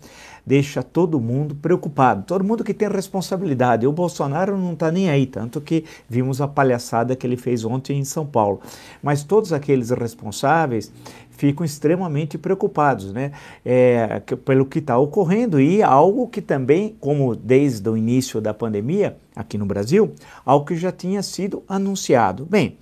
[0.44, 3.86] deixa todo mundo preocupado, todo mundo que tem responsabilidade.
[3.86, 7.98] O Bolsonaro não está nem aí, tanto que vimos a palhaçada que ele fez ontem
[7.98, 8.60] em São Paulo.
[9.02, 10.92] Mas todos aqueles responsáveis
[11.40, 13.32] ficam extremamente preocupados né,
[13.64, 19.16] é, pelo que está ocorrendo e algo que também, como desde o início da pandemia
[19.34, 20.12] aqui no Brasil,
[20.44, 22.44] algo que já tinha sido anunciado.
[22.44, 22.76] Bem,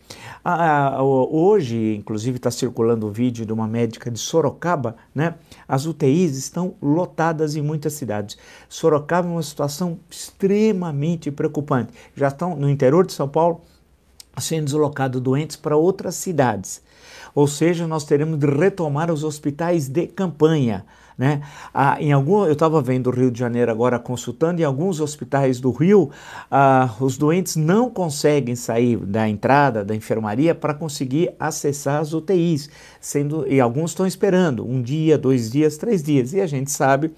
[0.44, 5.36] a, a, hoje, inclusive, está circulando o um vídeo de uma médica de Sorocaba, né?
[5.68, 8.36] As UTIs estão lotadas em muitas cidades.
[8.68, 11.92] Sorocaba é uma situação extremamente preocupante.
[12.16, 13.60] Já estão no interior de São Paulo
[14.36, 16.82] sendo deslocados doentes para outras cidades.
[17.38, 20.84] Ou seja, nós teremos de retomar os hospitais de campanha.
[21.16, 21.40] Né?
[21.72, 25.60] Ah, em algum, eu estava vendo o Rio de Janeiro agora consultando, em alguns hospitais
[25.60, 26.10] do Rio,
[26.50, 32.70] ah, os doentes não conseguem sair da entrada da enfermaria para conseguir acessar as UTIs,
[33.00, 36.32] sendo, e alguns estão esperando um dia, dois dias, três dias.
[36.32, 37.12] E a gente sabe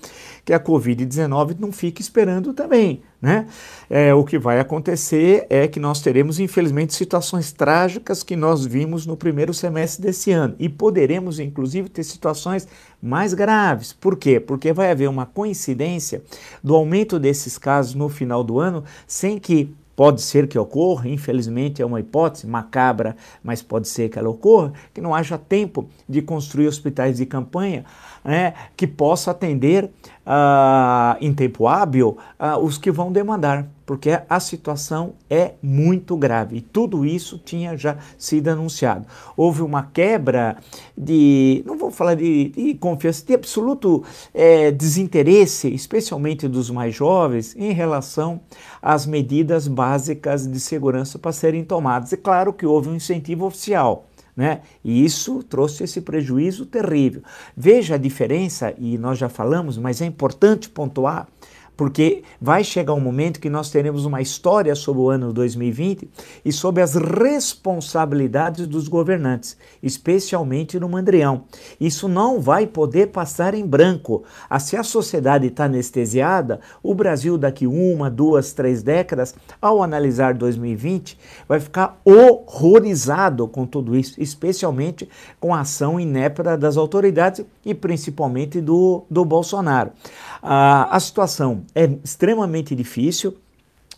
[0.44, 3.02] que a Covid-19 não fica esperando também.
[3.20, 3.46] Né?
[3.90, 9.06] É, o que vai acontecer é que nós teremos, infelizmente, situações trágicas que nós vimos
[9.06, 12.66] no primeiro semestre desse ano e poderemos, inclusive, ter situações
[13.02, 13.92] mais graves.
[13.92, 14.40] Por quê?
[14.40, 16.22] Porque vai haver uma coincidência
[16.64, 21.82] do aumento desses casos no final do ano sem que Pode ser que ocorra, infelizmente
[21.82, 26.22] é uma hipótese macabra, mas pode ser que ela ocorra, que não haja tempo de
[26.22, 27.84] construir hospitais de campanha
[28.24, 29.90] né, que possa atender
[30.26, 36.58] uh, em tempo hábil uh, os que vão demandar, porque a situação é muito grave
[36.58, 39.06] e tudo isso tinha já sido anunciado.
[39.36, 40.56] Houve uma quebra
[40.96, 47.56] de, não vou falar de, de confiança, de absoluto é, desinteresse, especialmente dos mais jovens,
[47.56, 48.40] em relação
[48.80, 52.12] às medidas básicas de segurança para serem tomadas.
[52.12, 54.06] É claro que houve um incentivo oficial
[54.40, 54.62] né?
[54.82, 57.22] E isso trouxe esse prejuízo terrível.
[57.54, 61.28] Veja a diferença, e nós já falamos, mas é importante pontuar
[61.80, 66.10] porque vai chegar um momento que nós teremos uma história sobre o ano 2020
[66.44, 71.44] e sobre as responsabilidades dos governantes, especialmente no Mandrião.
[71.80, 74.24] Isso não vai poder passar em branco.
[74.50, 80.34] Ah, se a sociedade está anestesiada, o Brasil daqui uma, duas, três décadas, ao analisar
[80.34, 81.18] 2020,
[81.48, 85.08] vai ficar horrorizado com tudo isso, especialmente
[85.40, 89.92] com a ação inépita das autoridades e principalmente do, do Bolsonaro.
[90.42, 93.36] Ah, a situação é extremamente difícil.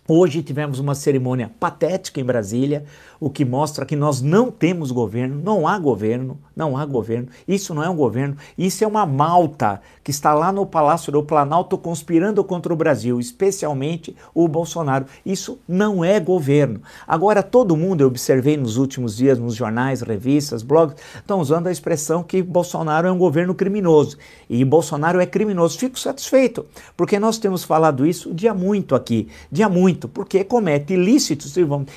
[0.09, 2.85] Hoje tivemos uma cerimônia patética em Brasília,
[3.23, 7.29] o que mostra que nós não temos governo, não há governo, não há governo.
[7.47, 11.23] Isso não é um governo, isso é uma malta que está lá no Palácio do
[11.23, 15.07] Planalto conspirando contra o Brasil, especialmente o Bolsonaro.
[15.25, 16.83] Isso não é governo.
[17.07, 21.73] Agora, todo mundo, eu observei nos últimos dias nos jornais, revistas, blogs, estão usando a
[21.73, 24.19] expressão que Bolsonaro é um governo criminoso.
[24.51, 25.79] E Bolsonaro é criminoso.
[25.79, 26.67] Fico satisfeito,
[26.97, 31.55] porque nós temos falado isso dia muito aqui, dia muito porque comete ilícitos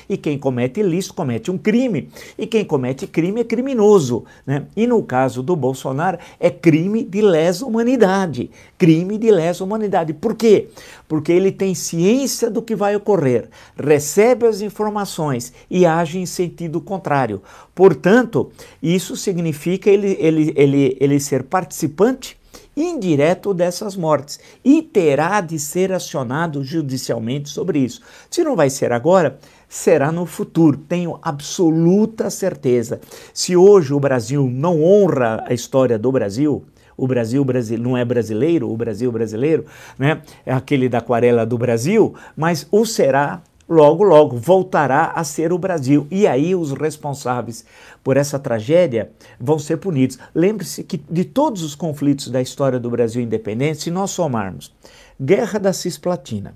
[0.08, 2.08] e quem comete ilícito comete um crime
[2.38, 4.66] e quem comete crime é criminoso, né?
[4.76, 10.12] E no caso do Bolsonaro é crime de lesa humanidade, crime de lesa humanidade.
[10.12, 10.68] Por quê?
[11.08, 16.80] Porque ele tem ciência do que vai ocorrer, recebe as informações e age em sentido
[16.80, 17.42] contrário.
[17.74, 18.52] Portanto,
[18.82, 22.36] isso significa ele, ele, ele, ele ser participante
[22.76, 28.02] indireto dessas mortes e terá de ser acionado judicialmente sobre isso.
[28.30, 33.00] Se não vai ser agora, será no futuro, tenho absoluta certeza.
[33.32, 36.64] Se hoje o Brasil não honra a história do Brasil,
[36.96, 37.44] o Brasil
[37.78, 39.66] não é brasileiro, o Brasil brasileiro,
[39.98, 40.22] né?
[40.44, 45.58] É aquele da aquarela do Brasil, mas o será logo, logo voltará a ser o
[45.58, 46.06] Brasil.
[46.10, 47.64] E aí os responsáveis
[48.02, 50.18] por essa tragédia vão ser punidos.
[50.34, 54.74] Lembre-se que de todos os conflitos da história do Brasil independente, se nós somarmos
[55.20, 56.54] Guerra da Cisplatina,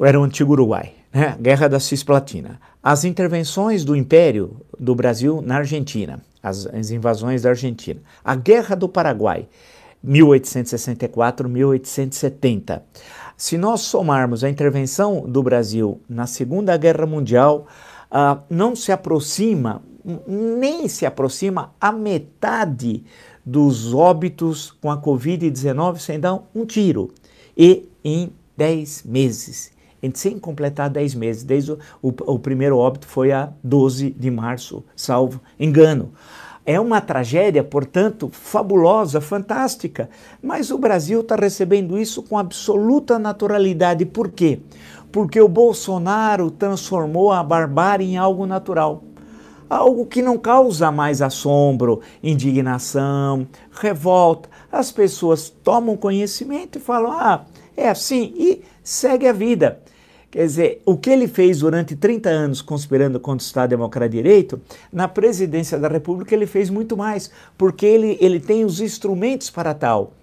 [0.00, 1.36] era o antigo Uruguai, né?
[1.40, 7.50] Guerra da Cisplatina, as intervenções do Império do Brasil na Argentina, as, as invasões da
[7.50, 9.46] Argentina, a Guerra do Paraguai,
[10.04, 12.80] 1864-1870.
[13.36, 17.66] Se nós somarmos a intervenção do Brasil na Segunda Guerra Mundial,
[18.10, 19.82] uh, não se aproxima,
[20.26, 23.04] nem se aproxima a metade
[23.44, 27.12] dos óbitos com a Covid-19 sem dar um tiro.
[27.56, 29.72] E em 10 meses,
[30.12, 34.84] sem completar 10 meses, desde o, o, o primeiro óbito foi a 12 de março,
[34.96, 36.12] salvo engano.
[36.64, 40.08] É uma tragédia, portanto, fabulosa, fantástica.
[40.40, 44.06] Mas o Brasil está recebendo isso com absoluta naturalidade.
[44.06, 44.60] Por quê?
[45.10, 49.02] Porque o Bolsonaro transformou a barbárie em algo natural.
[49.68, 54.48] Algo que não causa mais assombro, indignação, revolta.
[54.70, 57.44] As pessoas tomam conhecimento e falam: ah,
[57.76, 59.80] é assim, e segue a vida.
[60.32, 64.22] Quer dizer, o que ele fez durante 30 anos conspirando contra o Estado Democrático de
[64.22, 64.58] Direito,
[64.90, 69.74] na presidência da República ele fez muito mais, porque ele, ele tem os instrumentos para
[69.74, 70.14] tal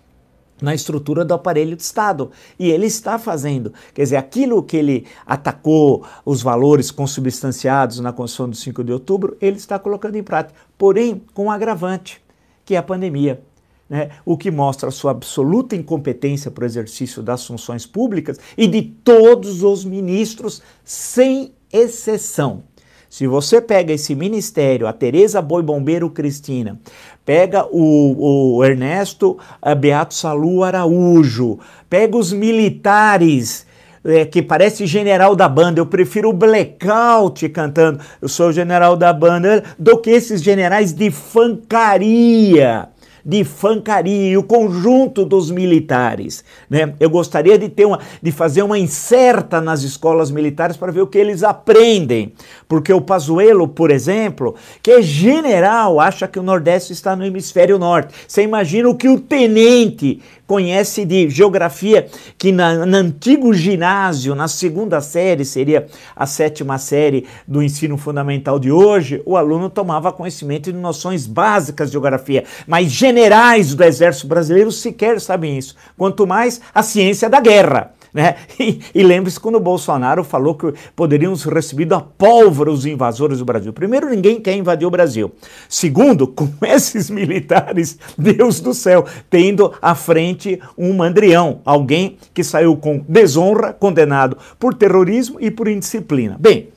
[0.59, 2.31] na estrutura do aparelho de Estado.
[2.57, 3.71] E ele está fazendo.
[3.93, 9.37] Quer dizer, aquilo que ele atacou, os valores consubstanciados na Constituição do 5 de outubro,
[9.39, 10.59] ele está colocando em prática.
[10.75, 12.19] Porém, com um agravante,
[12.65, 13.41] que é a pandemia
[13.89, 18.81] né, o que mostra sua absoluta incompetência para o exercício das funções públicas e de
[18.81, 22.63] todos os ministros, sem exceção.
[23.09, 26.79] Se você pega esse ministério, a Tereza Boi Bombeiro Cristina,
[27.25, 31.57] pega o, o Ernesto eh, Beato Salu Araújo,
[31.89, 33.65] pega os militares
[34.05, 35.79] é, que parece general da banda.
[35.79, 40.93] Eu prefiro o blackout cantando, eu sou o general da banda, do que esses generais
[40.93, 42.89] de fancaria
[43.25, 46.43] de fancaria o conjunto dos militares.
[46.69, 46.93] Né?
[46.99, 51.07] Eu gostaria de, ter uma, de fazer uma incerta nas escolas militares para ver o
[51.07, 52.33] que eles aprendem.
[52.67, 57.77] Porque o Pazuello, por exemplo, que é general, acha que o Nordeste está no hemisfério
[57.77, 58.13] norte.
[58.27, 64.47] Você imagina o que o tenente conhece de geografia, que na, no antigo ginásio, na
[64.47, 65.85] segunda série, seria
[66.15, 71.89] a sétima série do ensino fundamental de hoje, o aluno tomava conhecimento de noções básicas
[71.89, 77.39] de geografia, mas generais do exército brasileiro sequer sabem isso, quanto mais a ciência da
[77.39, 77.93] guerra.
[78.13, 78.35] Né?
[78.59, 83.39] E, e lembre-se quando o Bolsonaro falou que poderiam ser recebido a pólvora os invasores
[83.39, 83.71] do Brasil.
[83.71, 85.31] Primeiro, ninguém quer invadir o Brasil.
[85.69, 92.75] Segundo, com esses militares, Deus do céu, tendo à frente um mandrião, alguém que saiu
[92.75, 96.35] com desonra, condenado por terrorismo e por indisciplina.
[96.37, 96.69] Bem,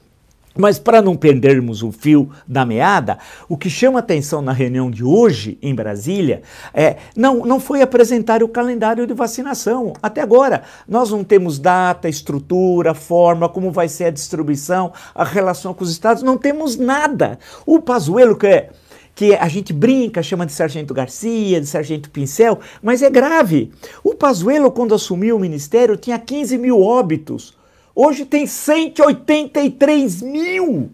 [0.56, 3.18] mas para não perdermos o fio da meada,
[3.48, 6.42] o que chama atenção na reunião de hoje em Brasília
[6.74, 9.92] é não, não foi apresentar o calendário de vacinação.
[10.02, 15.74] Até agora, nós não temos data, estrutura, forma, como vai ser a distribuição, a relação
[15.74, 17.38] com os estados, não temos nada.
[17.66, 18.70] O Pazuello, que é
[19.14, 23.70] que a gente brinca, chama de Sargento Garcia, de Sargento Pincel, mas é grave.
[24.02, 27.54] O Pazuello, quando assumiu o ministério, tinha 15 mil óbitos.
[27.94, 30.90] Hoje tem 183 mil.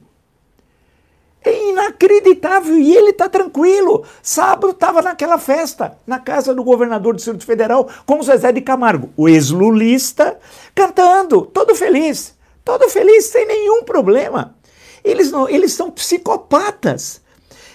[1.45, 4.05] É inacreditável e ele está tranquilo.
[4.23, 8.61] Sábado estava naquela festa, na casa do governador do Distrito Federal, com o Zezé de
[8.61, 10.38] Camargo, o ex-lulista,
[10.75, 14.57] cantando, todo feliz, todo feliz, sem nenhum problema.
[15.05, 17.23] Eles, não, eles são psicopatas.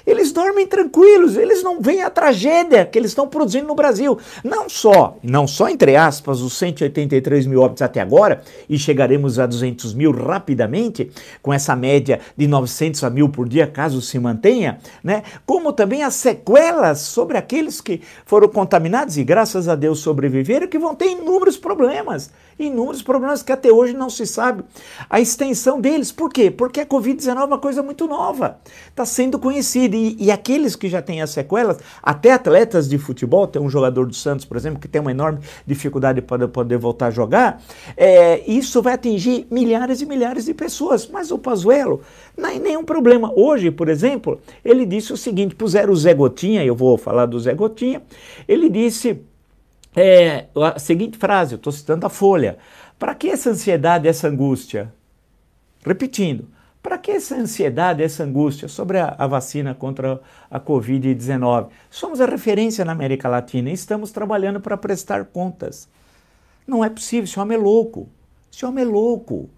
[0.05, 4.17] Eles dormem tranquilos, eles não veem a tragédia que eles estão produzindo no Brasil.
[4.43, 9.45] Não só, não só entre aspas, os 183 mil óbitos até agora, e chegaremos a
[9.45, 11.09] 200 mil rapidamente,
[11.41, 15.23] com essa média de 900 a mil por dia, caso se mantenha, né?
[15.45, 20.79] como também as sequelas sobre aqueles que foram contaminados e graças a Deus sobreviveram, que
[20.79, 22.29] vão ter inúmeros problemas.
[22.57, 24.63] Inúmeros problemas que até hoje não se sabe
[25.09, 26.11] a extensão deles.
[26.11, 26.51] Por quê?
[26.51, 29.95] Porque a Covid-19 é uma coisa muito nova, está sendo conhecida.
[29.95, 34.05] E, e, aqueles que já têm as sequelas, até atletas de futebol, tem um jogador
[34.05, 37.61] do Santos, por exemplo, que tem uma enorme dificuldade para poder voltar a jogar,
[37.97, 41.07] é, isso vai atingir milhares e milhares de pessoas.
[41.07, 42.01] Mas o Pazuello,
[42.37, 43.31] não é nenhum problema.
[43.35, 47.39] Hoje, por exemplo, ele disse o seguinte: puseram o Zé Gotinha, eu vou falar do
[47.39, 48.01] Zé Gotinha,
[48.47, 49.21] ele disse
[49.95, 52.57] é, a seguinte frase, eu estou citando a Folha.
[52.97, 54.93] Para que essa ansiedade, essa angústia?
[55.85, 56.47] Repetindo,
[56.81, 60.19] para que essa ansiedade, essa angústia sobre a, a vacina contra
[60.49, 61.69] a Covid-19?
[61.89, 65.87] Somos a referência na América Latina e estamos trabalhando para prestar contas.
[66.67, 68.09] Não é possível, esse homem é louco.
[68.51, 69.49] Esse homem é louco.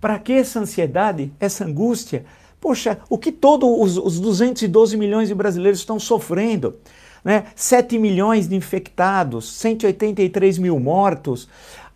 [0.00, 2.24] Para que essa ansiedade, essa angústia?
[2.60, 6.76] Poxa, o que todos os, os 212 milhões de brasileiros estão sofrendo?
[7.24, 7.44] Né?
[7.54, 11.48] 7 milhões de infectados, 183 mil mortos,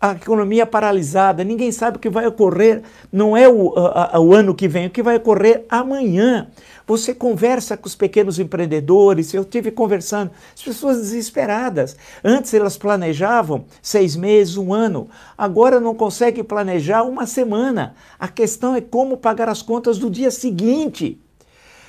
[0.03, 4.53] a economia paralisada, ninguém sabe o que vai ocorrer, não é o, a, o ano
[4.53, 6.49] que vem, o que vai ocorrer amanhã.
[6.85, 11.95] Você conversa com os pequenos empreendedores, eu tive conversando, as pessoas desesperadas.
[12.21, 17.95] Antes elas planejavam seis meses, um ano, agora não conseguem planejar uma semana.
[18.19, 21.17] A questão é como pagar as contas do dia seguinte.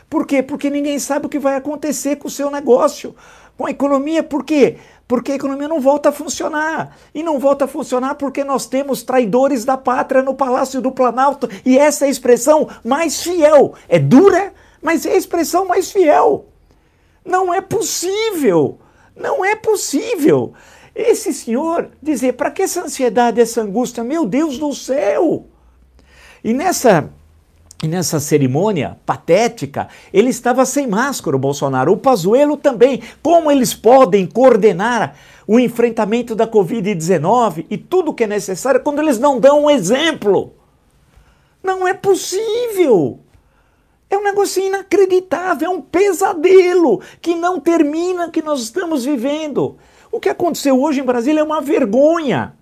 [0.09, 0.43] Por quê?
[0.43, 3.15] Porque ninguém sabe o que vai acontecer com o seu negócio,
[3.57, 4.23] com a economia.
[4.23, 4.77] Por quê?
[5.07, 6.97] Porque a economia não volta a funcionar.
[7.15, 11.49] E não volta a funcionar porque nós temos traidores da pátria no Palácio do Planalto.
[11.65, 13.75] E essa é a expressão mais fiel.
[13.89, 16.47] É dura, mas é a expressão mais fiel.
[17.25, 18.79] Não é possível.
[19.17, 20.53] Não é possível.
[20.95, 24.05] Esse senhor dizer, para que essa ansiedade, essa angústia?
[24.05, 25.47] Meu Deus do céu!
[26.43, 27.11] E nessa
[27.83, 31.93] e nessa cerimônia patética, ele estava sem máscara, o Bolsonaro.
[31.93, 33.03] O Pazuello também.
[33.23, 35.15] Como eles podem coordenar
[35.47, 39.71] o enfrentamento da Covid-19 e tudo o que é necessário quando eles não dão um
[39.71, 40.55] exemplo?
[41.63, 43.21] Não é possível.
[44.09, 49.77] É um negócio inacreditável, é um pesadelo que não termina que nós estamos vivendo.
[50.13, 52.55] O que aconteceu hoje em Brasília é uma vergonha.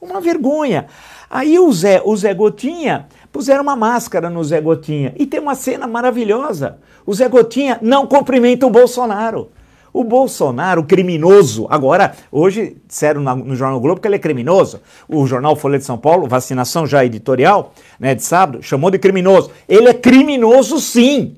[0.00, 0.86] Uma vergonha.
[1.30, 3.08] Aí o Zé, o Zé Gotinha
[3.38, 5.14] puseram uma máscara no Zé Gotinha.
[5.16, 6.78] E tem uma cena maravilhosa.
[7.06, 9.52] O Zé Gotinha não cumprimenta o Bolsonaro.
[9.92, 14.80] O Bolsonaro, criminoso, agora, hoje disseram no Jornal Globo que ele é criminoso.
[15.08, 19.52] O jornal Folha de São Paulo, vacinação já editorial, né, de sábado, chamou de criminoso.
[19.68, 21.36] Ele é criminoso sim.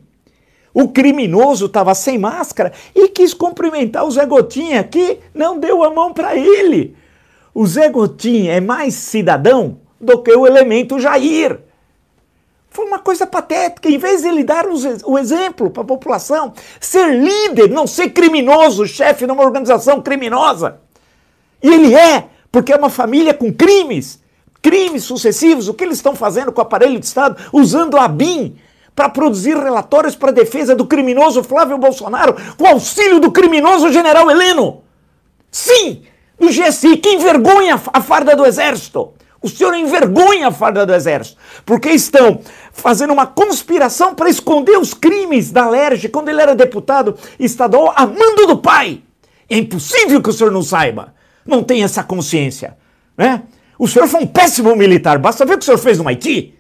[0.73, 5.91] O criminoso estava sem máscara e quis cumprimentar o Zé Gotinha, que não deu a
[5.93, 6.97] mão para ele.
[7.53, 11.69] O Zé Gotinha é mais cidadão do que o elemento Jair.
[12.71, 13.89] Foi uma coisa patética.
[13.89, 14.65] Em vez de ele dar
[15.05, 20.81] o exemplo para a população, ser líder, não ser criminoso, chefe de uma organização criminosa.
[21.63, 24.21] E ele é, porque é uma família com crimes,
[24.63, 25.69] crimes sucessivos.
[25.69, 27.37] O que eles estão fazendo com o aparelho de Estado?
[27.53, 28.57] Usando a BIM
[28.95, 34.31] para produzir relatórios para a defesa do criminoso Flávio Bolsonaro, com auxílio do criminoso general
[34.31, 34.83] Heleno.
[35.51, 36.03] Sim,
[36.39, 39.13] do GSI, que envergonha a farda do Exército.
[39.43, 42.41] O senhor envergonha a farda do Exército, porque estão
[42.73, 48.07] fazendo uma conspiração para esconder os crimes da Lerge quando ele era deputado estadual a
[48.07, 49.03] mando do pai.
[49.49, 51.15] É impossível que o senhor não saiba,
[51.47, 52.77] não tenha essa consciência.
[53.17, 53.43] Né?
[53.79, 56.55] O senhor foi um péssimo militar, basta ver o que o senhor fez no Haiti.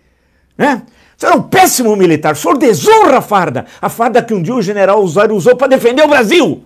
[0.56, 0.82] Né?
[1.16, 4.40] O senhor é um péssimo militar, o senhor desonra a farda, a farda que um
[4.40, 6.64] dia o general Osório usou para defender o Brasil.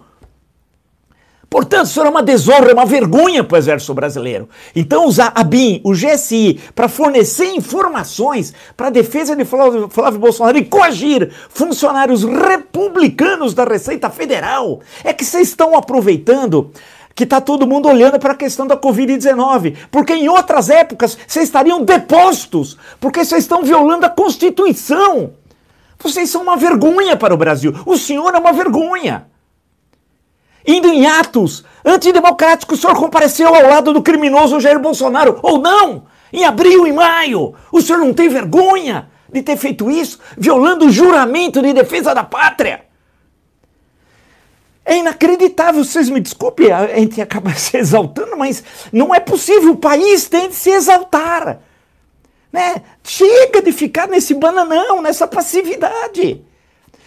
[1.49, 4.49] Portanto, isso era uma desonra, uma vergonha para o Exército Brasileiro.
[4.75, 10.21] Então, usar a BIM, o GSI, para fornecer informações para a defesa de Flávio, Flávio
[10.21, 16.71] Bolsonaro e coagir funcionários republicanos da Receita Federal, é que vocês estão aproveitando
[17.15, 19.77] que está todo mundo olhando para a questão da Covid-19.
[19.91, 25.33] Porque em outras épocas vocês estariam depostos, porque vocês estão violando a Constituição.
[25.99, 27.73] Vocês são uma vergonha para o Brasil.
[27.87, 29.27] O senhor é uma vergonha
[30.67, 36.05] indo em atos antidemocráticos, o senhor compareceu ao lado do criminoso Jair Bolsonaro, ou não?
[36.33, 37.55] Em abril e maio.
[37.71, 42.25] O senhor não tem vergonha de ter feito isso, violando o juramento de defesa da
[42.25, 42.85] pátria?
[44.85, 49.77] É inacreditável, vocês me desculpem, a gente acaba se exaltando, mas não é possível, o
[49.77, 51.61] país tem de se exaltar.
[52.53, 52.83] Né?
[53.03, 56.45] Chega de ficar nesse bananão, nessa passividade.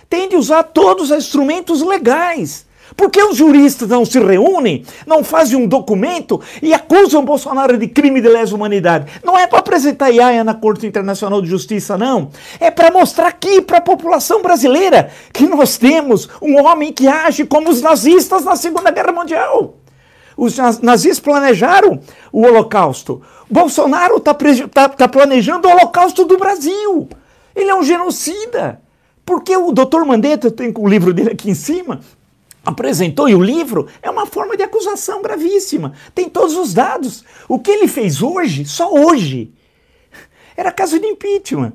[0.10, 2.67] Tem de usar todos os instrumentos legais.
[2.96, 7.88] Por que os juristas não se reúnem, não fazem um documento e acusam Bolsonaro de
[7.88, 9.22] crime de lesa humanidade?
[9.24, 12.30] Não é para apresentar Iaia na Corte Internacional de Justiça, não.
[12.60, 17.46] É para mostrar aqui para a população brasileira que nós temos um homem que age
[17.46, 19.76] como os nazistas na Segunda Guerra Mundial.
[20.38, 22.00] Os nazistas planejaram
[22.32, 23.22] o Holocausto.
[23.50, 24.36] Bolsonaro está
[24.72, 27.10] tá, tá planejando o Holocausto do Brasil.
[27.56, 28.80] Ele é um genocida.
[29.26, 32.00] Porque o doutor Mandetta, tem o livro dele aqui em cima,
[32.68, 35.94] apresentou, e o livro é uma forma de acusação gravíssima.
[36.14, 37.24] Tem todos os dados.
[37.48, 39.54] O que ele fez hoje, só hoje,
[40.56, 41.72] era caso de impeachment.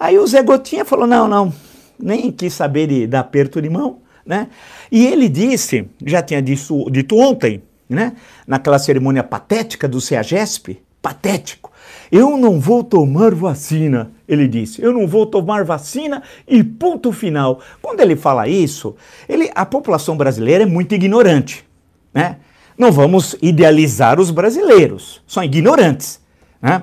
[0.00, 1.54] Aí o Zé Gotinha falou: não, não,
[1.96, 4.00] nem quis saber de dar aperto de mão.
[4.26, 4.48] Né?
[4.90, 8.12] E ele disse, já tinha dito, dito ontem, né,
[8.46, 11.71] naquela cerimônia patética do CEAGESP, patético,
[12.12, 14.82] eu não vou tomar vacina, ele disse.
[14.82, 17.58] Eu não vou tomar vacina e ponto final.
[17.80, 18.94] Quando ele fala isso,
[19.26, 21.64] ele, a população brasileira é muito ignorante.
[22.12, 22.36] Né?
[22.76, 26.20] Não vamos idealizar os brasileiros, são ignorantes.
[26.60, 26.82] Né?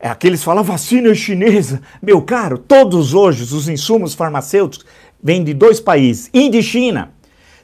[0.00, 1.80] É, aqueles falam vacina chinesa.
[2.02, 4.84] Meu caro, todos hoje os insumos farmacêuticos
[5.22, 7.12] vêm de dois países, Índia e China.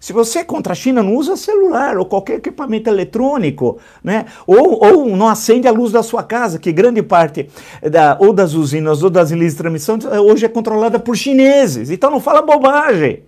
[0.05, 4.27] Se você é contra a China, não usa celular ou qualquer equipamento eletrônico, né?
[4.47, 7.49] Ou, ou não acende a luz da sua casa, que grande parte
[7.81, 11.89] da, ou das usinas ou das linhas de transmissão eh, hoje é controlada por chineses.
[11.89, 13.23] Então não fala bobagem.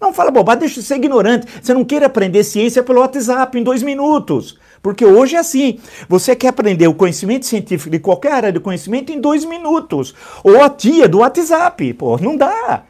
[0.00, 1.46] Não fala bobagem, deixa de ser ignorante.
[1.62, 4.58] Você não quer aprender ciência pelo WhatsApp em dois minutos.
[4.82, 5.78] Porque hoje é assim.
[6.08, 10.12] Você quer aprender o conhecimento científico de qualquer área de conhecimento em dois minutos.
[10.42, 11.94] Ou a tia do WhatsApp.
[11.94, 12.82] Pô, não dá.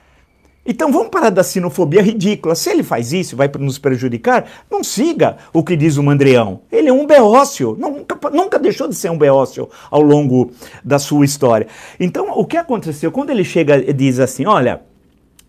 [0.67, 2.55] Então vamos parar da sinofobia ridícula.
[2.55, 6.61] Se ele faz isso vai nos prejudicar, não siga o que diz o Mandrião.
[6.73, 10.51] Ele é um beócio, nunca, nunca deixou de ser um beócio ao longo
[10.85, 11.69] da sua história.
[12.01, 13.13] Então o que aconteceu?
[13.13, 14.81] Quando ele chega e diz assim: olha,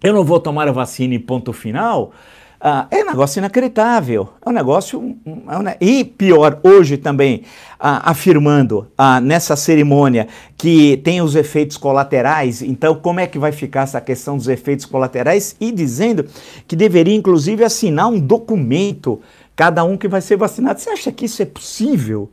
[0.04, 2.12] eu não vou tomar a vacina e ponto final.
[2.60, 5.16] Ah, é um negócio inacreditável, é um negócio.
[5.26, 7.44] É um, e pior, hoje também,
[7.80, 13.52] ah, afirmando ah, nessa cerimônia que tem os efeitos colaterais, então como é que vai
[13.52, 15.56] ficar essa questão dos efeitos colaterais?
[15.60, 16.26] E dizendo
[16.68, 19.22] que deveria, inclusive, assinar um documento,
[19.56, 20.80] cada um que vai ser vacinado.
[20.80, 22.32] Você acha que isso é possível?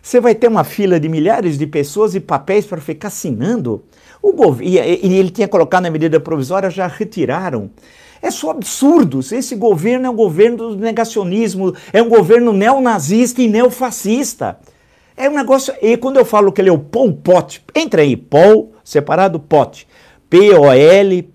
[0.00, 3.82] Você vai ter uma fila de milhares de pessoas e papéis para ficar assinando?
[4.22, 7.68] O governo, e, e ele tinha colocado na medida provisória, já retiraram.
[8.20, 9.32] É só absurdos.
[9.32, 14.58] Esse governo é um governo do negacionismo, é um governo neonazista e neofascista.
[15.16, 15.72] É um negócio.
[15.80, 19.86] E quando eu falo que ele é o Pol Pot, entra aí, Pol, separado Pot.
[20.28, 21.26] P-O-L-P-O-T.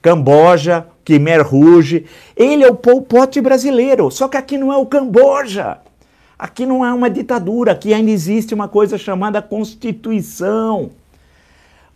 [0.00, 2.04] Camboja, Khmer Rouge.
[2.36, 4.10] Ele é o Pol Pot brasileiro.
[4.10, 5.78] Só que aqui não é o Camboja.
[6.38, 7.72] Aqui não é uma ditadura.
[7.72, 10.90] Aqui ainda existe uma coisa chamada Constituição.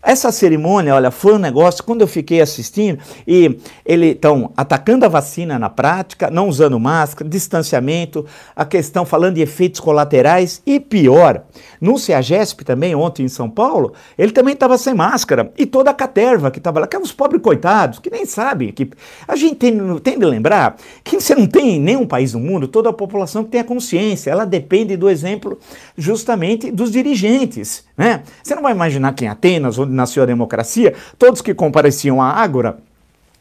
[0.01, 5.09] Essa cerimônia, olha, foi um negócio, quando eu fiquei assistindo, e eles estão atacando a
[5.09, 11.43] vacina na prática, não usando máscara, distanciamento, a questão falando de efeitos colaterais, e pior,
[11.81, 15.95] no CEAGESP também, ontem em São Paulo, ele também estava sem máscara, e toda a
[15.95, 18.89] caterva que estava lá, que é uns pobres coitados, que nem sabem, que
[19.27, 22.69] a gente tem, tem de lembrar que você não tem em nenhum país do mundo
[22.69, 25.59] toda a população que tem a consciência, ela depende do exemplo
[25.97, 28.23] justamente dos dirigentes, né?
[28.43, 32.31] Você não vai imaginar que em Atenas, onde nasceu a democracia, todos que compareciam à
[32.31, 32.79] Ágora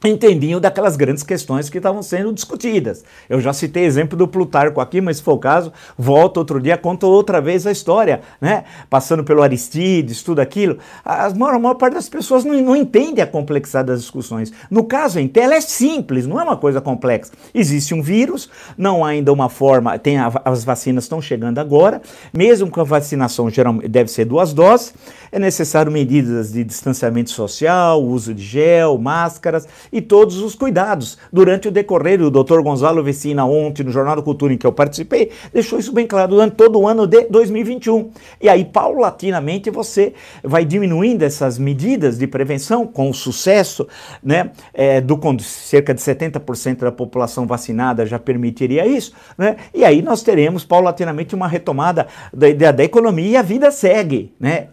[0.05, 3.03] entendiam daquelas grandes questões que estavam sendo discutidas.
[3.27, 6.77] Eu já citei exemplo do Plutarco aqui, mas se for o caso, volto outro dia,
[6.77, 8.65] conto outra vez a história, né?
[8.89, 10.77] Passando pelo Aristides, tudo aquilo.
[11.03, 14.53] A maior, a maior parte das pessoas não, não entende a complexidade das discussões.
[14.69, 17.31] No caso, em tela é simples, não é uma coisa complexa.
[17.53, 22.01] Existe um vírus, não há ainda uma forma, tem a, as vacinas estão chegando agora,
[22.31, 24.93] mesmo com a vacinação geralmente deve ser duas doses,
[25.31, 31.17] é necessário medidas de distanciamento social, uso de gel, máscaras, e todos os cuidados.
[31.31, 32.61] Durante o decorrer, o Dr.
[32.61, 36.31] Gonzalo Vecina, ontem, no Jornal do Cultura em que eu participei, deixou isso bem claro
[36.31, 38.11] durante todo o ano de 2021.
[38.41, 40.13] E aí, paulatinamente, você
[40.43, 43.87] vai diminuindo essas medidas de prevenção com o sucesso,
[44.23, 50.01] né, é, do cerca de 70% da população vacinada já permitiria isso, né, e aí
[50.01, 54.67] nós teremos paulatinamente uma retomada da, da, da economia e a vida segue, né,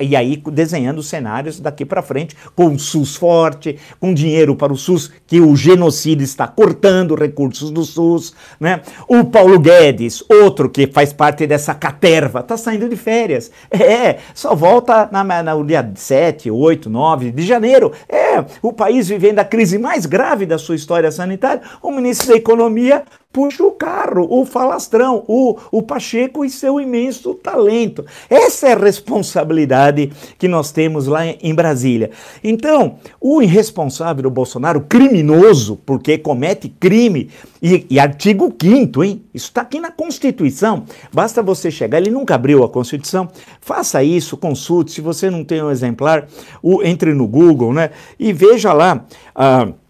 [0.00, 4.76] e aí desenhando cenários daqui para frente com o SUS forte, com dinheiro para o
[4.76, 8.80] SUS, que o genocídio está cortando recursos do SUS, né?
[9.08, 13.50] O Paulo Guedes, outro que faz parte dessa caterva, está saindo de férias.
[13.70, 17.92] É, só volta na, na, no dia 7, 8, 9 de janeiro.
[18.08, 22.36] É, o país vivendo a crise mais grave da sua história sanitária, o ministro da
[22.36, 23.04] Economia
[23.36, 28.02] puxa o carro, o falastrão, o, o Pacheco e seu imenso talento.
[28.30, 32.12] Essa é a responsabilidade que nós temos lá em Brasília.
[32.42, 37.28] Então, o irresponsável, o Bolsonaro, criminoso, porque comete crime,
[37.60, 39.22] e, e artigo 5 hein?
[39.34, 40.84] Isso está aqui na Constituição.
[41.12, 43.28] Basta você chegar, ele nunca abriu a Constituição.
[43.60, 44.92] Faça isso, consulte.
[44.92, 46.26] Se você não tem um exemplar,
[46.62, 47.90] o, entre no Google, né?
[48.18, 49.04] E veja lá.
[49.36, 49.85] Uh,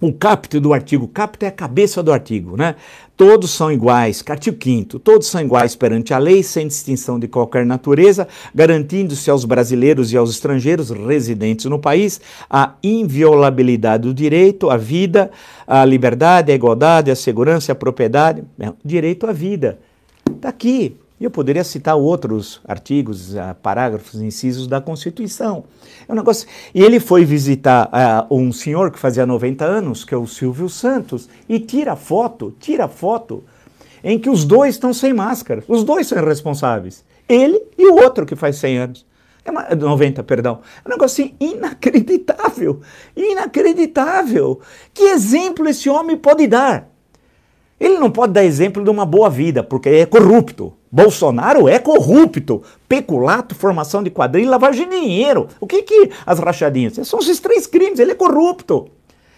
[0.00, 2.74] o caput do artigo, caput é a cabeça do artigo, né?
[3.16, 7.66] Todos são iguais, artigo 5 todos são iguais perante a lei, sem distinção de qualquer
[7.66, 14.78] natureza, garantindo-se aos brasileiros e aos estrangeiros residentes no país a inviolabilidade do direito à
[14.78, 15.30] vida,
[15.66, 18.42] à liberdade, à igualdade, à segurança, à propriedade,
[18.82, 19.78] direito à vida.
[20.34, 25.64] Está aqui, e eu poderia citar outros artigos, uh, parágrafos, incisos da Constituição.
[26.08, 26.48] É um negócio.
[26.74, 27.90] E ele foi visitar
[28.30, 32.56] uh, um senhor que fazia 90 anos, que é o Silvio Santos, e tira foto,
[32.58, 33.44] tira foto,
[34.02, 35.62] em que os dois estão sem máscara.
[35.68, 37.04] Os dois são responsáveis.
[37.28, 39.06] Ele e o outro que faz 100 anos.
[39.44, 40.60] É uma, 90, perdão.
[40.84, 42.80] É um negócio assim, inacreditável.
[43.14, 44.60] Inacreditável.
[44.92, 46.89] Que exemplo esse homem pode dar?
[47.80, 50.74] Ele não pode dar exemplo de uma boa vida, porque é corrupto.
[50.92, 52.62] Bolsonaro é corrupto.
[52.86, 55.48] Peculato, formação de quadrilha lavagem de dinheiro.
[55.58, 56.94] O que que as rachadinhas?
[57.08, 58.88] São esses três crimes, ele é corrupto.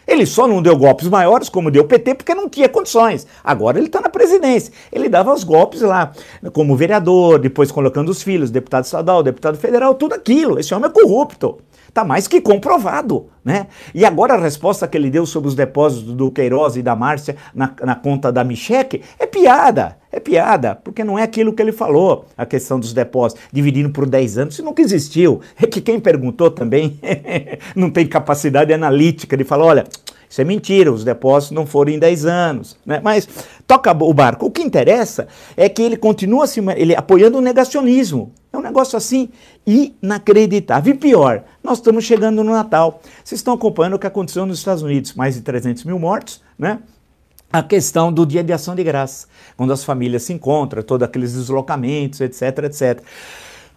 [0.07, 3.27] Ele só não deu golpes maiores, como deu o PT, porque não tinha condições.
[3.45, 4.73] Agora ele está na presidência.
[4.91, 6.11] Ele dava os golpes lá,
[6.53, 10.59] como vereador, depois colocando os filhos, deputado estadual, deputado federal, tudo aquilo.
[10.59, 11.59] Esse homem é corrupto.
[11.93, 13.27] Está mais que comprovado.
[13.45, 13.67] Né?
[13.95, 17.37] E agora a resposta que ele deu sobre os depósitos do Queiroz e da Márcia
[17.55, 19.99] na, na conta da Micheque é piada.
[20.11, 24.07] É piada, porque não é aquilo que ele falou, a questão dos depósitos, dividindo por
[24.07, 25.41] 10 anos, isso nunca existiu.
[25.61, 26.99] É que quem perguntou também
[27.77, 29.85] não tem capacidade analítica de falar, olha,
[30.33, 32.75] isso é mentira, os depósitos não foram em 10 anos.
[32.87, 33.03] Né?
[33.05, 33.29] Mas
[33.67, 34.47] toca o barco.
[34.47, 38.33] O que interessa é que ele continua se, ele, apoiando o negacionismo.
[38.51, 39.29] É um negócio assim
[39.67, 40.95] inacreditável.
[40.95, 43.03] E pior, nós estamos chegando no Natal.
[43.23, 46.79] Vocês estão acompanhando o que aconteceu nos Estados Unidos, mais de 300 mil mortos, né?
[47.53, 51.35] a questão do dia de ação de graça, quando as famílias se encontram, todos aqueles
[51.35, 53.05] deslocamentos, etc, etc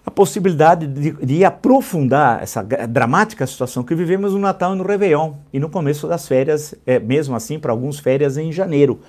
[0.06, 5.34] a possibilidade de, de, aprofundar essa dramática situação que vivemos no Natal e no Réveillon
[5.52, 9.00] e no começo das férias, é, mesmo assim, para alguns férias em janeiro.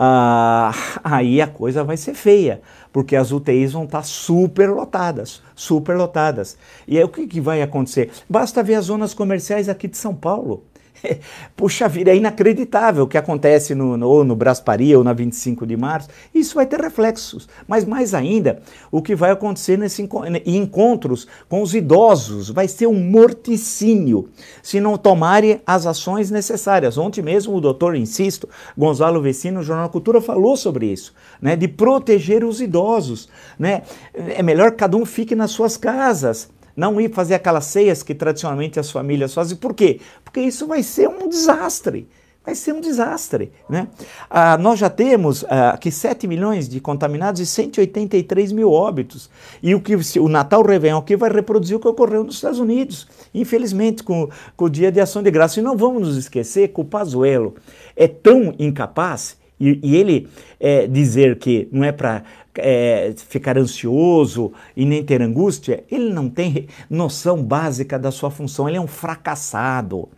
[0.00, 0.72] Ah,
[1.02, 2.60] aí a coisa vai ser feia,
[2.92, 6.56] porque as UTIs vão estar super lotadas, super lotadas.
[6.86, 8.12] E aí o que, que vai acontecer?
[8.30, 10.62] Basta ver as zonas comerciais aqui de São Paulo.
[11.56, 15.66] Puxa vida, é inacreditável o que acontece no, no, ou no Brasparia ou na 25
[15.66, 16.08] de março.
[16.34, 17.48] Isso vai ter reflexos.
[17.66, 20.08] Mas mais ainda, o que vai acontecer nesse
[20.44, 24.28] em encontros com os idosos vai ser um morticínio
[24.62, 26.98] se não tomarem as ações necessárias.
[26.98, 31.68] Ontem mesmo o doutor, insisto, Gonzalo Vecino, no Jornal Cultura, falou sobre isso, né, de
[31.68, 33.28] proteger os idosos.
[33.58, 33.82] Né?
[34.14, 38.14] É melhor que cada um fique nas suas casas não ir fazer aquelas ceias que
[38.14, 39.56] tradicionalmente as famílias fazem.
[39.56, 40.00] Por quê?
[40.22, 42.08] Porque isso vai ser um desastre.
[42.44, 43.50] Vai ser um desastre.
[43.68, 43.88] Né?
[44.30, 49.28] Ah, nós já temos ah, aqui 7 milhões de contaminados e 183 mil óbitos.
[49.60, 53.08] E o que o Natal Réveillon aqui vai reproduzir o que ocorreu nos Estados Unidos,
[53.34, 55.58] infelizmente, com, com o Dia de Ação de Graça.
[55.58, 57.56] E não vamos nos esquecer que o Pazuello
[57.96, 60.28] é tão incapaz e, e ele
[60.60, 62.22] é, dizer que não é para
[62.56, 68.68] é, ficar ansioso e nem ter angústia, ele não tem noção básica da sua função,
[68.68, 70.08] ele é um fracassado.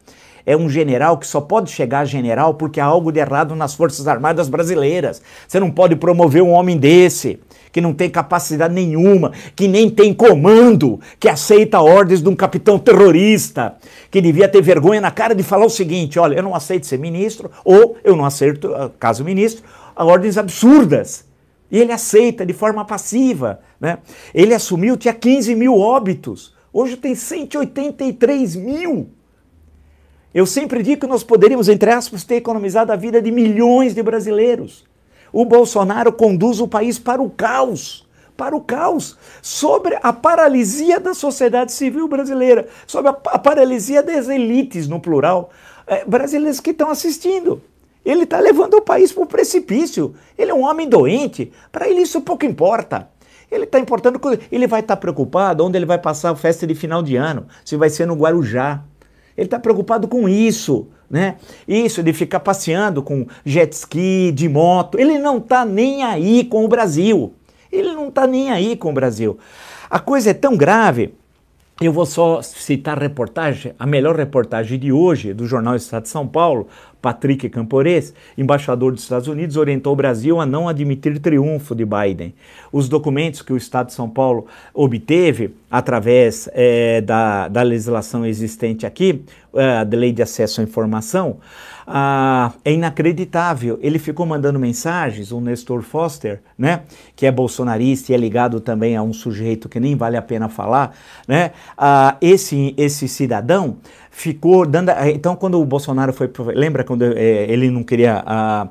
[0.46, 3.74] É um general que só pode chegar a general porque há algo de errado nas
[3.74, 5.20] Forças Armadas brasileiras.
[5.46, 7.38] Você não pode promover um homem desse,
[7.72, 12.78] que não tem capacidade nenhuma, que nem tem comando, que aceita ordens de um capitão
[12.78, 13.76] terrorista,
[14.10, 16.98] que devia ter vergonha na cara de falar o seguinte: olha, eu não aceito ser
[16.98, 19.64] ministro, ou eu não aceito, ah, caso ministro,
[19.96, 21.28] ordens absurdas.
[21.70, 23.60] E ele aceita de forma passiva.
[23.80, 23.98] Né?
[24.34, 26.52] Ele assumiu, tinha 15 mil óbitos.
[26.72, 29.10] Hoje tem 183 mil.
[30.34, 34.02] Eu sempre digo que nós poderíamos, entre aspas, ter economizado a vida de milhões de
[34.02, 34.84] brasileiros.
[35.32, 38.06] O Bolsonaro conduz o país para o caos.
[38.36, 44.28] Para o caos, sobre a paralisia da sociedade civil brasileira, sobre a, a paralisia das
[44.28, 45.50] elites, no plural,
[45.86, 47.60] é, brasileiros que estão assistindo.
[48.04, 50.14] Ele está levando o país para o precipício.
[50.38, 51.52] Ele é um homem doente.
[51.70, 53.10] Para ele isso pouco importa.
[53.50, 56.74] Ele está importando, ele vai estar tá preocupado onde ele vai passar a festa de
[56.74, 58.82] final de ano, se vai ser no Guarujá.
[59.36, 61.36] Ele está preocupado com isso, né?
[61.66, 64.98] Isso de ficar passeando com jet ski, de moto.
[64.98, 67.34] Ele não está nem aí com o Brasil.
[67.70, 69.38] Ele não está nem aí com o Brasil.
[69.88, 71.14] A coisa é tão grave
[71.80, 76.10] eu vou só citar a reportagem, a melhor reportagem de hoje do jornal Estado de
[76.10, 76.68] São Paulo.
[77.00, 82.34] Patrick Campores, embaixador dos Estados Unidos, orientou o Brasil a não admitir triunfo de Biden.
[82.72, 88.84] Os documentos que o Estado de São Paulo obteve através é, da, da legislação existente
[88.84, 89.22] aqui,
[89.54, 91.38] é, da Lei de Acesso à Informação,
[91.92, 93.78] ah, é inacreditável.
[93.82, 96.82] Ele ficou mandando mensagens, o Nestor Foster, né,
[97.16, 100.48] que é bolsonarista e é ligado também a um sujeito que nem vale a pena
[100.48, 103.78] falar, né, ah, esse, esse cidadão
[104.10, 104.90] ficou dando.
[105.14, 106.30] Então, quando o Bolsonaro foi.
[106.54, 108.68] Lembra quando é, ele não queria a,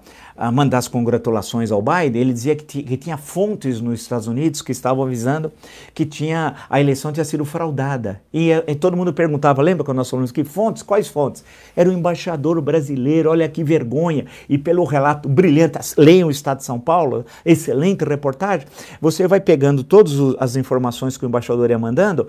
[0.54, 4.72] mandar as congratulações ao Biden, ele dizia que, que, tinha fontes nos Estados Unidos que
[4.72, 5.52] estavam avisando
[5.94, 8.22] que tinha a eleição tinha sido fraudada.
[8.34, 10.82] E, e todo mundo perguntava, lembra quando nós falamos que fontes?
[10.82, 11.44] Quais fontes?
[11.76, 14.26] Era o embaixador brasileiro, olha que vergonha.
[14.48, 18.66] E pelo relato brilhante, leiam o Estado de São Paulo, excelente reportagem,
[19.02, 22.28] você vai pegando todas as informações que o embaixador ia mandando,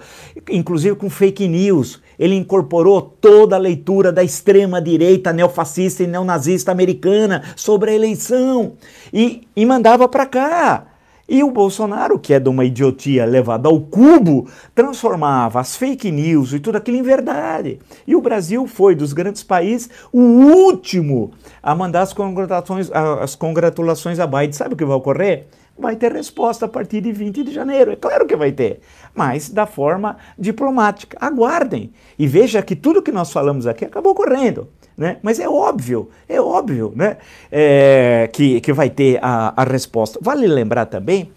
[0.51, 2.01] inclusive com fake news.
[2.19, 8.73] Ele incorporou toda a leitura da extrema direita neofascista e neonazista americana sobre a eleição
[9.13, 10.87] e, e mandava para cá.
[11.33, 16.53] E o Bolsonaro, que é de uma idiotia levada ao cubo, transformava as fake news
[16.53, 17.79] e tudo aquilo em verdade.
[18.05, 21.31] E o Brasil foi, dos grandes países, o último
[21.63, 24.53] a mandar as congratulações, as congratulações a Biden.
[24.53, 25.47] Sabe o que vai ocorrer?
[25.79, 27.93] Vai ter resposta a partir de 20 de janeiro.
[27.93, 28.81] É claro que vai ter,
[29.15, 31.17] mas da forma diplomática.
[31.21, 34.69] Aguardem e veja que tudo que nós falamos aqui acabou ocorrendo.
[35.01, 35.17] Né?
[35.23, 37.17] Mas é óbvio, é óbvio né?
[37.51, 40.19] É, que, que vai ter a, a resposta.
[40.21, 41.33] Vale lembrar também,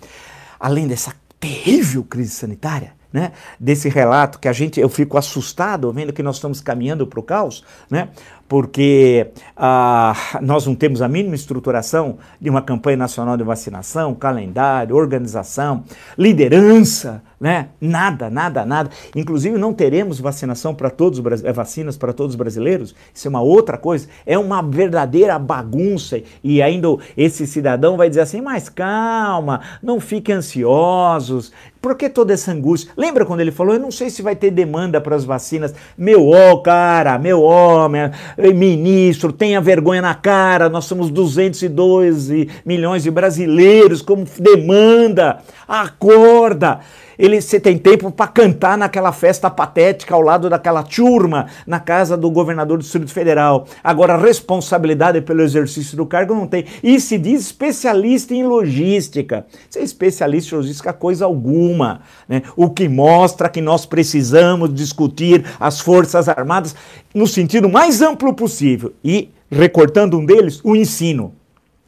[0.60, 6.12] além dessa terrível crise sanitária, né, desse relato que a gente eu fico assustado vendo
[6.12, 8.10] que nós estamos caminhando para o caos, né,
[8.47, 14.95] porque ah, nós não temos a mínima estruturação de uma campanha nacional de vacinação, calendário,
[14.95, 15.84] organização,
[16.17, 17.69] liderança, né?
[17.82, 18.89] Nada, nada, nada.
[19.15, 22.95] Inclusive não teremos vacinação para todos os vacinas para todos os brasileiros.
[23.13, 24.08] Isso é uma outra coisa.
[24.26, 30.36] É uma verdadeira bagunça e ainda esse cidadão vai dizer assim: "Mas calma, não fiquem
[30.36, 31.52] ansiosos.
[31.82, 32.93] Por que toda essa angústia?
[33.04, 35.76] Lembra quando ele falou: "Eu não sei se vai ter demanda para as vacinas".
[35.98, 38.10] Meu ó, cara, meu homem,
[38.56, 40.70] ministro, tenha vergonha na cara.
[40.70, 45.39] Nós somos 212 milhões de brasileiros como demanda.
[45.68, 46.80] Acorda.
[47.17, 52.17] Ele você tem tempo para cantar naquela festa patética ao lado daquela turma na casa
[52.17, 53.67] do governador do Distrito Federal.
[53.84, 56.65] Agora, responsabilidade pelo exercício do cargo não tem.
[56.82, 59.45] E se diz especialista em logística.
[59.69, 62.02] Ser especialista em logística é coisa alguma.
[62.28, 62.41] Né?
[62.56, 66.76] O que mostra que nós precisamos discutir as Forças Armadas
[67.13, 68.93] no sentido mais amplo possível.
[69.04, 71.34] E, recortando um deles, o ensino.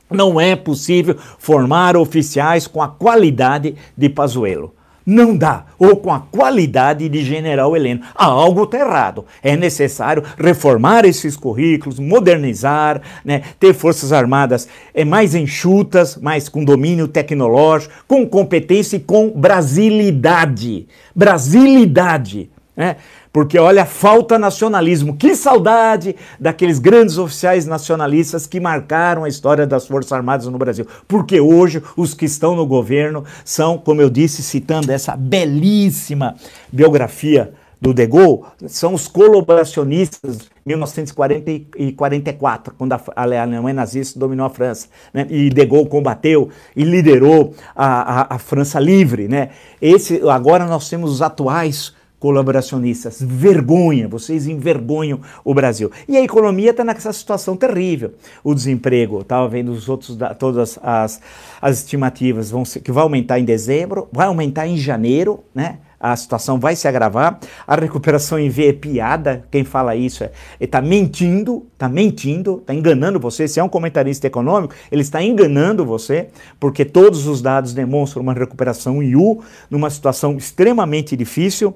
[0.09, 4.73] Não é possível formar oficiais com a qualidade de Pazuello.
[5.05, 8.01] Não dá, ou com a qualidade de General Heleno.
[8.15, 9.23] Há algo está errado.
[9.43, 16.65] É necessário reformar esses currículos, modernizar, né, ter forças armadas é, mais enxutas, mais com
[16.65, 20.87] domínio tecnológico, com competência e com brasilidade.
[21.15, 22.49] Brasilidade.
[22.75, 22.97] Né?
[23.31, 25.15] Porque olha, falta nacionalismo.
[25.15, 30.85] Que saudade daqueles grandes oficiais nacionalistas que marcaram a história das Forças Armadas no Brasil.
[31.07, 36.35] Porque hoje os que estão no governo são, como eu disse, citando essa belíssima
[36.71, 44.45] biografia do De Gaulle, são os colaboracionistas 1940 e 44, quando a Alemanha nazista dominou
[44.45, 45.27] a França, né?
[45.29, 49.49] e De Gaulle combateu e liderou a, a, a França livre, né?
[49.81, 51.93] Esse, agora nós temos os atuais
[52.25, 53.21] colaboracionistas.
[53.21, 55.91] Vergonha, vocês envergonham o Brasil.
[56.07, 58.15] E a economia está nessa situação terrível.
[58.43, 61.21] O desemprego, estava vendo os outros, todas as,
[61.61, 65.77] as estimativas, vão ser, que vai aumentar em dezembro, vai aumentar em janeiro, né?
[65.99, 67.39] a situação vai se agravar.
[67.67, 69.45] A recuperação em V é piada.
[69.51, 73.47] Quem fala isso é está mentindo, está mentindo, está enganando você.
[73.47, 78.33] Se é um comentarista econômico, ele está enganando você, porque todos os dados demonstram uma
[78.33, 81.75] recuperação em U, numa situação extremamente difícil.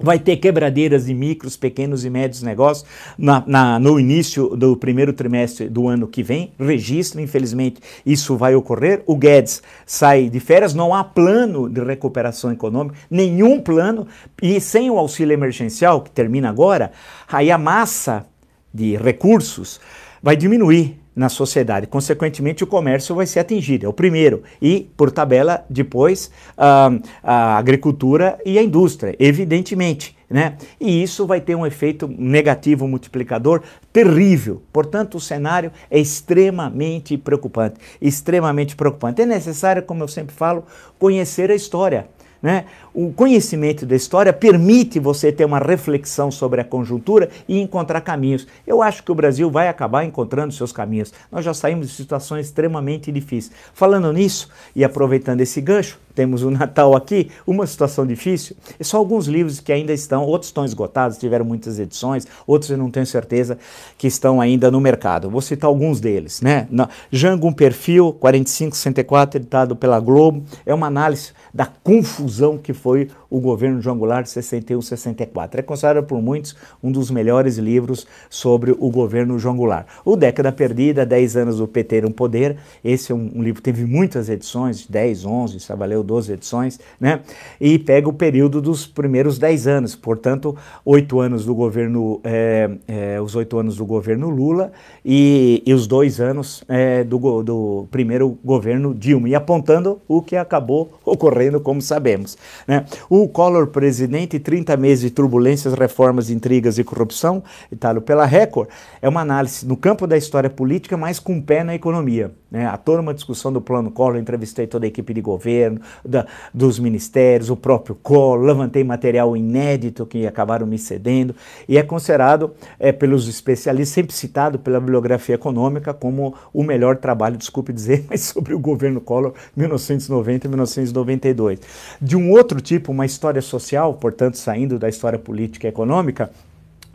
[0.00, 5.12] Vai ter quebradeiras de micros, pequenos e médios negócios na, na, no início do primeiro
[5.12, 6.52] trimestre do ano que vem.
[6.58, 9.02] Registro, infelizmente, isso vai ocorrer.
[9.06, 14.06] O Guedes sai de férias, não há plano de recuperação econômica, nenhum plano,
[14.40, 16.92] e sem o auxílio emergencial, que termina agora,
[17.26, 18.24] aí a massa
[18.72, 19.80] de recursos
[20.22, 21.88] vai diminuir na sociedade.
[21.88, 24.44] Consequentemente, o comércio vai ser atingido, é o primeiro.
[24.62, 26.90] E, por tabela, depois a,
[27.22, 30.16] a agricultura e a indústria, evidentemente.
[30.30, 30.58] Né?
[30.78, 34.62] E isso vai ter um efeito negativo multiplicador terrível.
[34.72, 37.80] Portanto, o cenário é extremamente preocupante.
[38.00, 39.22] Extremamente preocupante.
[39.22, 40.64] É necessário, como eu sempre falo,
[40.98, 42.08] conhecer a história.
[42.42, 42.66] Né?
[42.94, 48.46] O conhecimento da história permite você ter uma reflexão sobre a conjuntura e encontrar caminhos.
[48.66, 51.12] Eu acho que o Brasil vai acabar encontrando seus caminhos.
[51.32, 53.52] Nós já saímos de situações extremamente difíceis.
[53.74, 58.56] Falando nisso e aproveitando esse gancho, temos o Natal aqui, uma situação difícil.
[58.80, 62.76] E só alguns livros que ainda estão, outros estão esgotados, tiveram muitas edições, outros eu
[62.76, 63.56] não tenho certeza
[63.96, 65.30] que estão ainda no mercado.
[65.30, 66.66] Vou citar alguns deles, né?
[67.12, 73.40] Jango um perfil 4564 editado pela Globo, é uma análise da confusão que foi o
[73.40, 75.60] governo João Goulart de 61 64.
[75.60, 79.86] É considerado por muitos um dos melhores livros sobre o governo João Goulart.
[80.04, 83.70] O Década Perdida, 10 anos do PT no poder, esse é um, um livro que
[83.70, 87.20] teve muitas edições, 10, 11, só valeu 12 edições, né?
[87.60, 93.20] E pega o período dos primeiros 10 anos, portanto, oito anos do governo, é, é,
[93.20, 94.72] os oito anos do governo Lula
[95.04, 100.36] e, e os dois anos é, do, do primeiro governo Dilma, e apontando o que
[100.36, 102.36] acabou ocorrendo, como sabemos.
[102.66, 102.84] Né?
[103.08, 108.68] O Collor presidente, 30 meses de turbulências, reformas, intrigas e corrupção, ditado pela Record,
[109.00, 112.30] é uma análise no campo da história política, mas com pé na economia.
[112.50, 112.66] Né?
[112.66, 116.78] Há toda uma discussão do plano Collor, entrevistei toda a equipe de governo, da, dos
[116.78, 121.34] ministérios, o próprio Collor, levantei material inédito que acabaram me cedendo,
[121.68, 127.36] e é considerado é, pelos especialistas, sempre citado pela bibliografia econômica, como o melhor trabalho,
[127.36, 131.60] desculpe dizer, mas sobre o governo Collor 1990 e 1992.
[132.00, 136.30] De um outro tipo, uma história social, portanto, saindo da história política e econômica,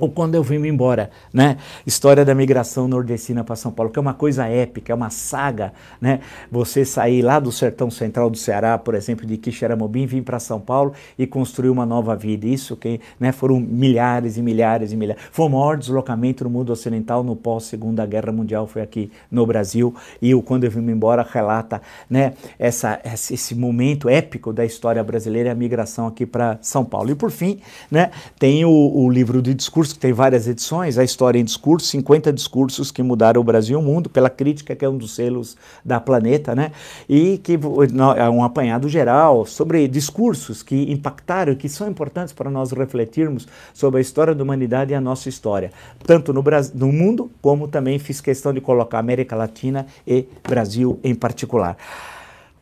[0.03, 1.57] ou quando eu vim embora, né?
[1.87, 5.71] História da migração nordestina para São Paulo, que é uma coisa épica, é uma saga,
[6.01, 6.19] né?
[6.51, 10.59] Você sair lá do sertão central do Ceará, por exemplo, de Quixeramobim, vir para São
[10.59, 12.45] Paulo e construir uma nova vida.
[12.45, 15.23] Isso que, né, foram milhares e milhares e milhares.
[15.31, 19.45] Foi o maior deslocamento no mundo ocidental no pós Segunda Guerra Mundial, foi aqui no
[19.45, 19.95] Brasil.
[20.21, 25.53] E o quando eu vim embora relata, né, essa, esse momento épico da história brasileira,
[25.53, 27.11] a migração aqui para São Paulo.
[27.11, 30.97] E por fim, né, tem o, o livro de discurso discurso, que tem várias edições,
[30.97, 34.75] a História em Discurso, 50 discursos que mudaram o Brasil e o mundo, pela crítica,
[34.75, 36.71] que é um dos selos da Planeta, né?
[37.07, 37.59] E que
[38.17, 43.99] é um apanhado geral sobre discursos que impactaram, que são importantes para nós refletirmos sobre
[43.99, 45.71] a história da humanidade e a nossa história,
[46.05, 50.99] tanto no, Brasil, no mundo, como também fiz questão de colocar América Latina e Brasil
[51.03, 51.77] em particular.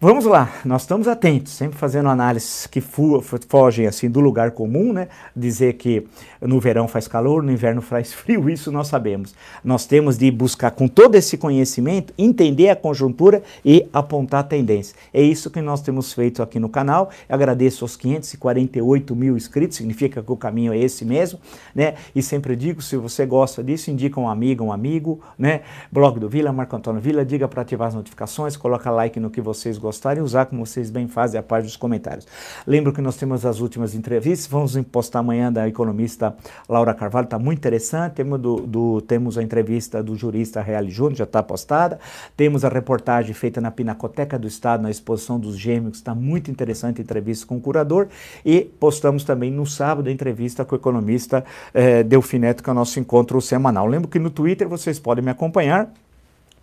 [0.04, 5.10] Vamos lá, nós estamos atentos, sempre fazendo análises que fogem assim do lugar comum, né?
[5.36, 6.08] Dizer que
[6.42, 9.36] no verão faz calor, no inverno faz frio, isso nós sabemos.
[9.64, 14.96] Nós temos de buscar com todo esse conhecimento, entender a conjuntura e apontar a tendência.
[15.14, 17.12] É isso que nós temos feito aqui no canal.
[17.30, 21.40] Eu agradeço aos 548 mil inscritos, significa que o caminho é esse mesmo,
[21.76, 21.94] né?
[22.16, 25.62] E sempre digo, se você gosta disso, indica um amigo, um amigo, né?
[25.92, 29.40] Blog do Vila, Marco Antônio Vila, diga para ativar as notificações, coloca like no que
[29.40, 32.26] vocês gostam gostarem, usar como vocês bem fazem a parte dos comentários.
[32.66, 36.34] Lembro que nós temos as últimas entrevistas, vamos postar amanhã da economista
[36.68, 38.14] Laura Carvalho, está muito interessante.
[38.14, 42.00] Temos, do, do, temos a entrevista do jurista Real Júnior, já está postada.
[42.38, 47.02] Temos a reportagem feita na Pinacoteca do Estado, na exposição dos gêmeos, está muito interessante,
[47.02, 48.08] entrevista com o curador.
[48.46, 52.76] E postamos também no sábado a entrevista com o economista eh, Delfineto, que é o
[52.76, 53.86] nosso encontro semanal.
[53.86, 55.92] Lembro que no Twitter vocês podem me acompanhar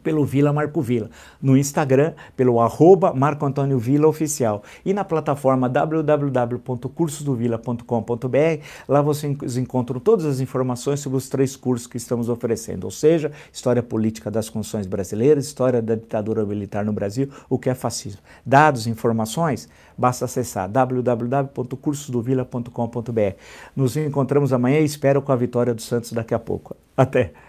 [0.02, 5.68] pelo Vila Marco Vila, no Instagram pelo arroba Marco Antônio Vila Oficial e na plataforma
[5.68, 12.90] www.cursosdovila.com.br, lá vocês encontram todas as informações sobre os três cursos que estamos oferecendo, ou
[12.90, 17.74] seja, História Política das Constituições Brasileiras, História da Ditadura Militar no Brasil, o que é
[17.74, 18.20] fascismo.
[18.44, 23.36] Dados, informações, basta acessar www.cursosdovila.com.br.
[23.74, 26.76] Nos encontramos amanhã e espero com a vitória do Santos daqui a pouco.
[26.96, 27.47] Até!